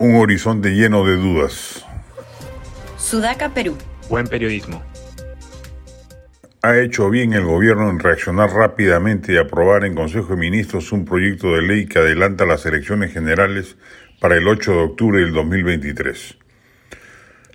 [0.00, 1.84] un horizonte lleno de dudas.
[2.96, 3.76] Sudaca, Perú.
[4.08, 4.82] Buen periodismo.
[6.62, 11.04] Ha hecho bien el gobierno en reaccionar rápidamente y aprobar en Consejo de Ministros un
[11.04, 13.76] proyecto de ley que adelanta las elecciones generales
[14.20, 16.38] para el 8 de octubre del 2023.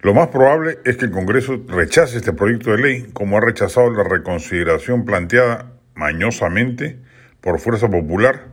[0.00, 3.88] Lo más probable es que el Congreso rechace este proyecto de ley, como ha rechazado
[3.90, 6.98] la reconsideración planteada mañosamente
[7.40, 8.52] por Fuerza Popular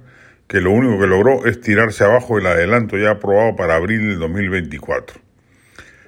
[0.50, 4.20] que lo único que logró es tirarse abajo el adelanto ya aprobado para abril del
[4.20, 5.22] 2024.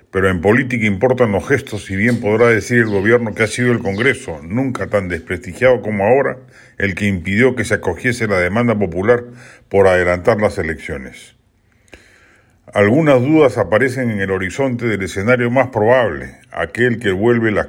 [0.10, 3.72] Pero en política importan los gestos, si bien podrá decir el gobierno que ha sido
[3.72, 6.38] el Congreso, nunca tan desprestigiado como ahora,
[6.80, 9.24] el que impidió que se acogiese la demanda popular
[9.70, 11.36] por adelantar las elecciones.
[12.74, 17.68] Algunas dudas aparecen en el horizonte del escenario más probable, aquel que vuelve las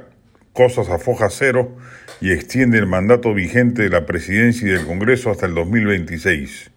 [0.53, 1.75] cosas a foja cero
[2.21, 6.71] y extiende el mandato vigente de la presidencia y del Congreso hasta el 2026.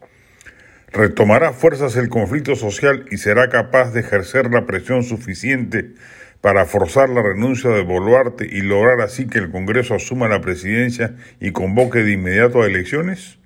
[0.97, 5.93] Retomará fuerzas el conflicto social y será capaz de ejercer la presión suficiente
[6.41, 11.15] para forzar la renuncia de Boluarte y lograr así que el Congreso asuma la presidencia
[11.39, 13.39] y convoque de inmediato a elecciones?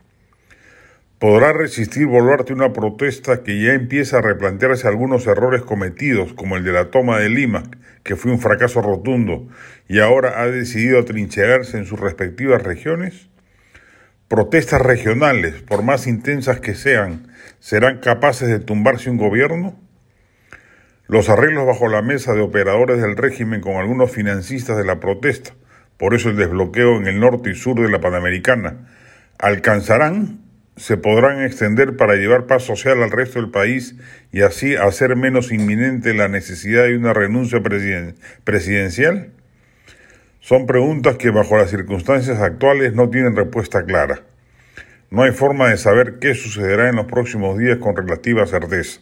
[1.18, 6.62] ¿Podrá resistir Boluarte una protesta que ya empieza a replantearse algunos errores cometidos, como el
[6.62, 7.64] de la toma de Lima,
[8.04, 9.48] que fue un fracaso rotundo,
[9.88, 13.29] y ahora ha decidido atrincherarse en sus respectivas regiones?
[14.30, 17.26] ¿Protestas regionales, por más intensas que sean,
[17.58, 19.76] serán capaces de tumbarse un gobierno?
[21.08, 25.50] Los arreglos bajo la mesa de operadores del régimen con algunos financistas de la protesta,
[25.96, 28.88] por eso el desbloqueo en el norte y sur de la Panamericana,
[29.40, 30.38] ¿alcanzarán
[30.76, 33.96] se podrán extender para llevar paz social al resto del país
[34.30, 37.60] y así hacer menos inminente la necesidad de una renuncia
[38.44, 39.32] presidencial?
[40.40, 44.22] Son preguntas que bajo las circunstancias actuales no tienen respuesta clara.
[45.10, 49.00] No hay forma de saber qué sucederá en los próximos días con relativa certeza,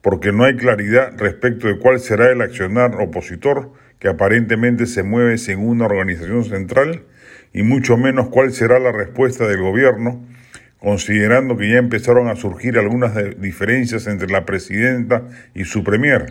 [0.00, 5.36] porque no hay claridad respecto de cuál será el accionar opositor que aparentemente se mueve
[5.36, 7.02] sin una organización central
[7.52, 10.24] y mucho menos cuál será la respuesta del gobierno
[10.82, 15.22] considerando que ya empezaron a surgir algunas diferencias entre la presidenta
[15.54, 16.26] y su premier.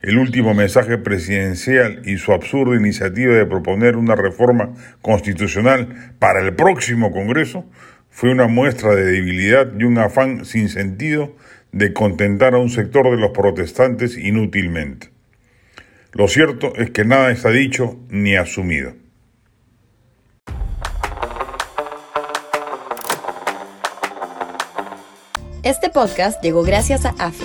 [0.00, 4.72] El último mensaje presidencial y su absurda iniciativa de proponer una reforma
[5.02, 7.66] constitucional para el próximo Congreso
[8.08, 11.36] fue una muestra de debilidad y un afán sin sentido
[11.72, 15.10] de contentar a un sector de los protestantes inútilmente.
[16.12, 18.94] Lo cierto es que nada está dicho ni asumido.
[25.62, 27.44] Este podcast llegó gracias a AFE,